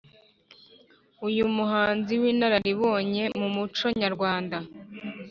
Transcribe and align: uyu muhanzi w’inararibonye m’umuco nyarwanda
uyu 1.27 1.43
muhanzi 1.55 2.13
w’inararibonye 2.21 3.23
m’umuco 3.39 3.85
nyarwanda 4.01 4.57